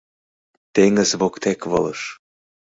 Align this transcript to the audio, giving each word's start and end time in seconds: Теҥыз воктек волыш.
Теҥыз 0.73 1.09
воктек 1.19 1.61
волыш. 1.71 2.01